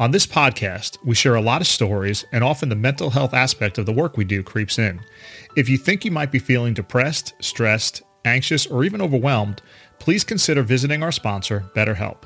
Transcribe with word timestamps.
On 0.00 0.12
this 0.12 0.28
podcast, 0.28 0.96
we 1.04 1.16
share 1.16 1.34
a 1.34 1.40
lot 1.40 1.60
of 1.60 1.66
stories, 1.66 2.24
and 2.30 2.44
often 2.44 2.68
the 2.68 2.76
mental 2.76 3.10
health 3.10 3.34
aspect 3.34 3.78
of 3.78 3.86
the 3.86 3.92
work 3.92 4.16
we 4.16 4.24
do 4.24 4.44
creeps 4.44 4.78
in. 4.78 5.00
If 5.56 5.68
you 5.68 5.76
think 5.76 6.04
you 6.04 6.12
might 6.12 6.30
be 6.30 6.38
feeling 6.38 6.72
depressed, 6.72 7.34
stressed, 7.40 8.02
anxious, 8.24 8.64
or 8.64 8.84
even 8.84 9.02
overwhelmed, 9.02 9.60
please 9.98 10.22
consider 10.22 10.62
visiting 10.62 11.02
our 11.02 11.10
sponsor, 11.10 11.64
BetterHelp. 11.74 12.22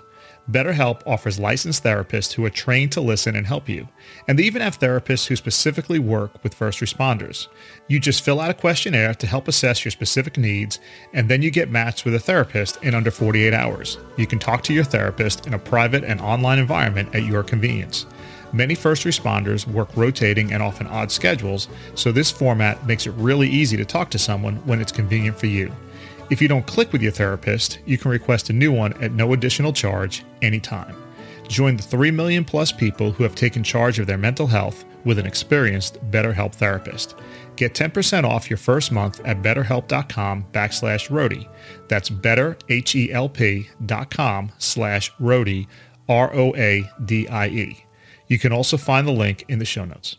BetterHelp 0.51 1.03
offers 1.07 1.39
licensed 1.39 1.85
therapists 1.85 2.33
who 2.33 2.45
are 2.45 2.51
trained 2.51 2.91
to 2.93 3.01
listen 3.01 3.37
and 3.37 3.47
help 3.47 3.69
you. 3.69 3.89
And 4.27 4.37
they 4.37 4.43
even 4.43 4.61
have 4.61 4.79
therapists 4.79 5.27
who 5.27 5.37
specifically 5.37 6.01
work 6.01 6.43
with 6.43 6.55
first 6.55 6.81
responders. 6.81 7.47
You 7.87 8.01
just 8.01 8.25
fill 8.25 8.41
out 8.41 8.51
a 8.51 8.55
questionnaire 8.55 9.15
to 9.15 9.27
help 9.27 9.47
assess 9.47 9.85
your 9.85 9.93
specific 9.93 10.37
needs, 10.37 10.81
and 11.13 11.29
then 11.29 11.43
you 11.43 11.51
get 11.53 11.71
matched 11.71 12.05
with 12.05 12.15
a 12.15 12.21
therapist 12.21 12.83
in 12.83 12.95
under 12.95 13.13
48 13.13 13.55
hours. 13.55 13.99
You 14.17 14.27
can 14.27 14.41
talk 14.41 14.65
to 14.65 14.75
your 14.75 14.85
therapist 14.85 15.47
in 15.47 15.55
a 15.55 15.59
private 15.59 16.03
and 16.03 16.21
online 16.21 16.59
environment 16.59 17.15
at 17.15 17.25
your 17.25 17.45
convenience. 17.45 18.07
Many 18.53 18.75
first 18.75 19.05
responders 19.05 19.67
work 19.67 19.97
rotating 19.97 20.53
and 20.53 20.63
often 20.63 20.87
odd 20.89 21.11
schedules, 21.11 21.69
so 21.95 22.11
this 22.11 22.31
format 22.31 22.85
makes 22.87 23.07
it 23.07 23.13
really 23.13 23.49
easy 23.49 23.77
to 23.77 23.85
talk 23.85 24.11
to 24.11 24.19
someone 24.19 24.57
when 24.67 24.81
it's 24.81 24.93
convenient 24.93 25.39
for 25.39 25.47
you. 25.47 25.73
If 26.33 26.41
you 26.41 26.49
don't 26.49 26.67
click 26.67 26.93
with 26.95 27.03
your 27.03 27.13
therapist, 27.13 27.81
you 27.85 27.99
can 27.99 28.11
request 28.11 28.49
a 28.49 28.55
new 28.55 28.73
one 28.73 28.95
at 29.03 29.13
no 29.13 29.35
additional 29.35 29.71
charge 29.71 30.25
anytime. 30.41 30.97
Join 31.47 31.77
the 31.77 31.83
3 31.83 32.11
million 32.11 32.43
plus 32.43 32.73
people 32.73 33.13
who 33.13 33.23
have 33.23 33.35
taken 33.35 33.63
charge 33.63 33.99
of 33.99 34.07
their 34.07 34.17
mental 34.17 34.47
health 34.47 34.87
with 35.05 35.19
an 35.19 35.27
experienced 35.27 36.03
BetterHelp 36.11 36.55
therapist. 36.55 37.17
Get 37.57 37.75
10% 37.75 38.25
off 38.25 38.49
your 38.49 38.57
first 38.57 38.91
month 38.91 39.21
at 39.27 39.43
betterhelp.com 39.43 40.47
backslash 40.53 41.11
roadie. 41.11 41.47
That's 41.89 42.09
betterhelp.com 42.09 44.53
slash 44.57 45.13
roadie, 45.21 45.67
R-O-A-D-I-E. 46.09 47.85
You 48.29 48.39
can 48.39 48.53
also 48.53 48.79
find 48.79 49.07
the 49.07 49.13
link 49.13 49.45
in 49.49 49.59
the 49.59 49.67
show 49.67 49.85
notes. 49.85 50.17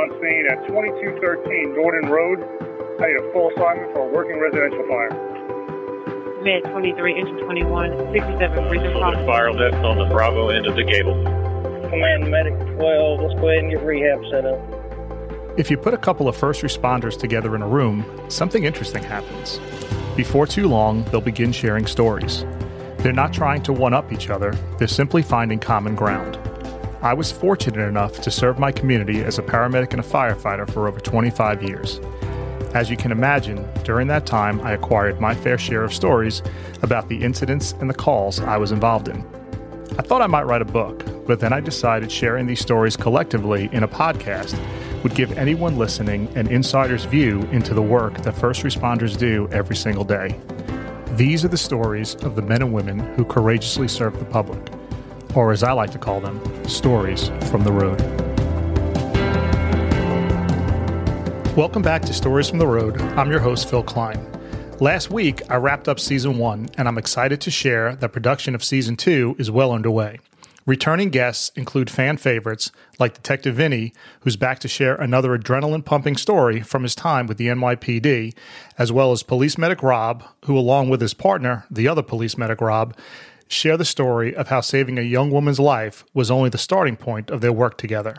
On 0.00 0.10
scene 0.20 0.46
at 0.48 0.66
2213 0.66 1.74
Gordon 1.74 2.10
Road. 2.10 2.40
I 3.00 3.08
need 3.08 3.20
a 3.20 3.32
full 3.32 3.50
assignment 3.50 3.92
for 3.92 4.08
a 4.08 4.12
working 4.12 4.38
residential 4.40 4.84
fire. 4.88 5.12
Med 6.42 6.64
23, 6.72 7.18
Engine 7.18 7.38
21, 7.44 8.12
67, 8.12 8.68
Bridget 8.68 8.92
Full 8.92 9.02
Cross. 9.02 9.14
spiral 9.22 9.56
depth 9.56 9.84
on 9.84 9.98
the 9.98 10.06
Bravo 10.06 10.48
end 10.48 10.66
of 10.66 10.74
the 10.74 10.84
gable. 10.84 11.14
Command 11.90 12.30
Medic 12.30 12.54
12, 12.76 13.20
let's 13.20 13.34
go 13.40 13.48
ahead 13.48 13.64
and 13.64 13.72
get 13.72 13.82
rehab 13.82 14.22
set 14.30 14.46
up. 14.46 14.58
If 15.58 15.70
you 15.70 15.76
put 15.76 15.92
a 15.92 15.98
couple 15.98 16.28
of 16.28 16.36
first 16.36 16.62
responders 16.62 17.18
together 17.18 17.54
in 17.56 17.62
a 17.62 17.68
room, 17.68 18.04
something 18.28 18.64
interesting 18.64 19.02
happens. 19.02 19.60
Before 20.16 20.46
too 20.46 20.68
long, 20.68 21.04
they'll 21.10 21.20
begin 21.20 21.52
sharing 21.52 21.86
stories. 21.86 22.44
They're 23.02 23.12
not 23.14 23.32
trying 23.32 23.62
to 23.62 23.72
one 23.72 23.94
up 23.94 24.12
each 24.12 24.28
other, 24.28 24.52
they're 24.78 24.86
simply 24.86 25.22
finding 25.22 25.58
common 25.58 25.94
ground. 25.94 26.38
I 27.02 27.14
was 27.14 27.32
fortunate 27.32 27.88
enough 27.88 28.20
to 28.20 28.30
serve 28.30 28.58
my 28.58 28.70
community 28.70 29.22
as 29.22 29.38
a 29.38 29.42
paramedic 29.42 29.92
and 29.92 30.00
a 30.00 30.06
firefighter 30.06 30.70
for 30.70 30.86
over 30.86 31.00
25 31.00 31.62
years. 31.62 31.98
As 32.74 32.90
you 32.90 32.98
can 32.98 33.10
imagine, 33.10 33.66
during 33.84 34.06
that 34.08 34.26
time, 34.26 34.60
I 34.60 34.72
acquired 34.72 35.18
my 35.18 35.34
fair 35.34 35.56
share 35.56 35.82
of 35.82 35.94
stories 35.94 36.42
about 36.82 37.08
the 37.08 37.22
incidents 37.22 37.72
and 37.80 37.88
the 37.88 37.94
calls 37.94 38.38
I 38.38 38.58
was 38.58 38.70
involved 38.70 39.08
in. 39.08 39.24
I 39.98 40.02
thought 40.02 40.20
I 40.20 40.26
might 40.26 40.44
write 40.44 40.60
a 40.60 40.66
book, 40.66 41.02
but 41.26 41.40
then 41.40 41.54
I 41.54 41.60
decided 41.60 42.12
sharing 42.12 42.46
these 42.46 42.60
stories 42.60 42.98
collectively 42.98 43.70
in 43.72 43.82
a 43.82 43.88
podcast 43.88 44.60
would 45.02 45.14
give 45.14 45.32
anyone 45.38 45.78
listening 45.78 46.28
an 46.36 46.48
insider's 46.48 47.06
view 47.06 47.40
into 47.50 47.72
the 47.72 47.82
work 47.82 48.22
that 48.22 48.32
first 48.32 48.62
responders 48.62 49.16
do 49.16 49.48
every 49.50 49.74
single 49.74 50.04
day. 50.04 50.38
These 51.16 51.44
are 51.44 51.48
the 51.48 51.58
stories 51.58 52.14
of 52.22 52.36
the 52.36 52.42
men 52.42 52.62
and 52.62 52.72
women 52.72 53.00
who 53.14 53.24
courageously 53.24 53.88
serve 53.88 54.18
the 54.18 54.24
public, 54.24 54.60
or 55.34 55.50
as 55.50 55.64
I 55.64 55.72
like 55.72 55.90
to 55.90 55.98
call 55.98 56.20
them, 56.20 56.40
stories 56.68 57.28
from 57.50 57.64
the 57.64 57.72
road. 57.72 58.00
Welcome 61.56 61.82
back 61.82 62.02
to 62.02 62.14
Stories 62.14 62.48
from 62.48 62.60
the 62.60 62.66
Road. 62.66 63.00
I'm 63.18 63.28
your 63.28 63.40
host, 63.40 63.68
Phil 63.68 63.82
Klein. 63.82 64.24
Last 64.78 65.10
week, 65.10 65.42
I 65.50 65.56
wrapped 65.56 65.88
up 65.88 65.98
season 65.98 66.38
one, 66.38 66.70
and 66.78 66.86
I'm 66.86 66.96
excited 66.96 67.40
to 67.42 67.50
share 67.50 67.96
that 67.96 68.12
production 68.12 68.54
of 68.54 68.62
season 68.62 68.96
two 68.96 69.34
is 69.36 69.50
well 69.50 69.72
underway. 69.72 70.20
Returning 70.66 71.08
guests 71.08 71.50
include 71.56 71.90
fan 71.90 72.16
favorites 72.16 72.70
like 72.98 73.14
Detective 73.14 73.56
Vinny, 73.56 73.92
who's 74.20 74.36
back 74.36 74.58
to 74.60 74.68
share 74.68 74.94
another 74.94 75.36
adrenaline 75.36 75.84
pumping 75.84 76.16
story 76.16 76.60
from 76.60 76.82
his 76.82 76.94
time 76.94 77.26
with 77.26 77.38
the 77.38 77.48
NYPD, 77.48 78.34
as 78.76 78.92
well 78.92 79.10
as 79.12 79.22
Police 79.22 79.56
Medic 79.56 79.82
Rob, 79.82 80.22
who, 80.44 80.58
along 80.58 80.90
with 80.90 81.00
his 81.00 81.14
partner, 81.14 81.64
the 81.70 81.88
other 81.88 82.02
Police 82.02 82.36
Medic 82.36 82.60
Rob, 82.60 82.94
share 83.48 83.76
the 83.76 83.84
story 83.84 84.34
of 84.34 84.48
how 84.48 84.60
saving 84.60 84.98
a 84.98 85.02
young 85.02 85.30
woman's 85.30 85.58
life 85.58 86.04
was 86.14 86.30
only 86.30 86.50
the 86.50 86.58
starting 86.58 86.96
point 86.96 87.30
of 87.30 87.40
their 87.40 87.52
work 87.52 87.78
together. 87.78 88.16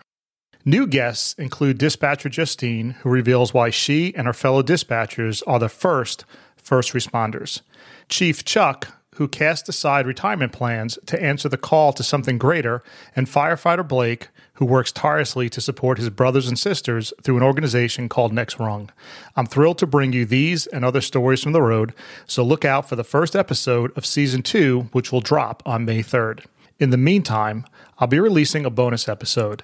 New 0.65 0.85
guests 0.85 1.33
include 1.35 1.77
dispatcher 1.77 2.29
Justine, 2.29 2.91
who 3.01 3.09
reveals 3.09 3.53
why 3.53 3.69
she 3.69 4.13
and 4.15 4.27
her 4.27 4.33
fellow 4.33 4.61
dispatchers 4.61 5.41
are 5.47 5.59
the 5.59 5.69
first 5.69 6.25
first 6.55 6.93
responders. 6.93 7.61
Chief 8.09 8.45
Chuck, 8.45 9.00
who 9.15 9.27
cast 9.27 9.67
aside 9.67 10.07
retirement 10.07 10.53
plans 10.53 10.97
to 11.05 11.21
answer 11.21 11.49
the 11.49 11.57
call 11.57 11.91
to 11.93 12.03
something 12.03 12.37
greater, 12.37 12.81
and 13.15 13.27
firefighter 13.27 13.85
Blake, 13.85 14.29
who 14.53 14.65
works 14.65 14.91
tirelessly 14.91 15.49
to 15.49 15.59
support 15.59 15.97
his 15.97 16.09
brothers 16.09 16.47
and 16.47 16.57
sisters 16.57 17.13
through 17.21 17.37
an 17.37 17.43
organization 17.43 18.07
called 18.07 18.31
Next 18.31 18.59
Rung. 18.59 18.89
I'm 19.35 19.45
thrilled 19.45 19.79
to 19.79 19.87
bring 19.87 20.13
you 20.13 20.25
these 20.25 20.67
and 20.67 20.85
other 20.85 21.01
stories 21.01 21.43
from 21.43 21.51
the 21.51 21.61
road, 21.61 21.93
so 22.25 22.43
look 22.43 22.63
out 22.63 22.87
for 22.87 22.95
the 22.95 23.03
first 23.03 23.35
episode 23.35 23.95
of 23.97 24.05
season 24.05 24.43
two, 24.43 24.89
which 24.91 25.11
will 25.11 25.21
drop 25.21 25.61
on 25.65 25.85
May 25.85 26.03
3rd. 26.03 26.45
In 26.79 26.89
the 26.89 26.97
meantime, 26.97 27.65
I'll 27.99 28.07
be 28.07 28.19
releasing 28.19 28.65
a 28.65 28.69
bonus 28.69 29.09
episode. 29.09 29.63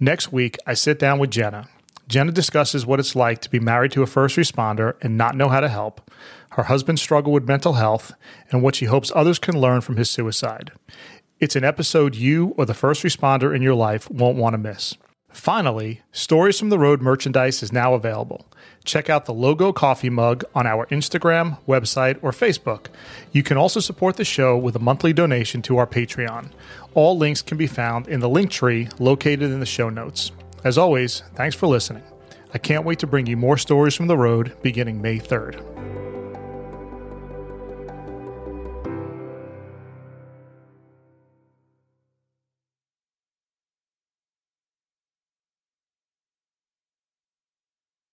Next 0.00 0.32
week, 0.32 0.56
I 0.66 0.74
sit 0.74 0.98
down 0.98 1.18
with 1.18 1.30
Jenna. 1.30 1.68
Jenna 2.08 2.30
discusses 2.30 2.86
what 2.86 3.00
it's 3.00 3.16
like 3.16 3.40
to 3.40 3.50
be 3.50 3.58
married 3.58 3.90
to 3.92 4.02
a 4.02 4.06
first 4.06 4.36
responder 4.36 4.94
and 5.02 5.18
not 5.18 5.36
know 5.36 5.48
how 5.48 5.60
to 5.60 5.68
help, 5.68 6.10
her 6.52 6.64
husband's 6.64 7.02
struggle 7.02 7.32
with 7.32 7.48
mental 7.48 7.74
health, 7.74 8.12
and 8.50 8.62
what 8.62 8.76
she 8.76 8.84
hopes 8.84 9.10
others 9.14 9.38
can 9.38 9.60
learn 9.60 9.80
from 9.80 9.96
his 9.96 10.08
suicide. 10.08 10.70
It's 11.40 11.56
an 11.56 11.64
episode 11.64 12.14
you 12.14 12.54
or 12.56 12.64
the 12.64 12.74
first 12.74 13.02
responder 13.02 13.54
in 13.54 13.60
your 13.60 13.74
life 13.74 14.08
won't 14.10 14.38
want 14.38 14.54
to 14.54 14.58
miss. 14.58 14.94
Finally, 15.28 16.00
Stories 16.12 16.58
from 16.58 16.70
the 16.70 16.78
Road 16.78 17.02
merchandise 17.02 17.62
is 17.62 17.70
now 17.70 17.92
available. 17.92 18.46
Check 18.84 19.10
out 19.10 19.26
the 19.26 19.34
logo 19.34 19.70
coffee 19.70 20.08
mug 20.08 20.44
on 20.54 20.66
our 20.66 20.86
Instagram, 20.86 21.58
website, 21.66 22.18
or 22.22 22.30
Facebook. 22.30 22.86
You 23.32 23.42
can 23.42 23.58
also 23.58 23.80
support 23.80 24.16
the 24.16 24.24
show 24.24 24.56
with 24.56 24.76
a 24.76 24.80
monthly 24.80 25.12
donation 25.12 25.60
to 25.62 25.76
our 25.76 25.86
Patreon. 25.86 26.52
All 26.94 27.18
links 27.18 27.42
can 27.42 27.58
be 27.58 27.66
found 27.66 28.08
in 28.08 28.20
the 28.20 28.30
link 28.30 28.50
tree 28.50 28.88
located 28.98 29.42
in 29.42 29.60
the 29.60 29.66
show 29.66 29.90
notes. 29.90 30.32
As 30.64 30.78
always, 30.78 31.22
thanks 31.34 31.54
for 31.54 31.66
listening. 31.66 32.02
I 32.54 32.58
can't 32.58 32.84
wait 32.84 32.98
to 33.00 33.06
bring 33.06 33.26
you 33.26 33.36
more 33.36 33.58
stories 33.58 33.94
from 33.94 34.06
the 34.06 34.16
road 34.16 34.56
beginning 34.62 35.00
May 35.00 35.18
3rd. 35.18 35.62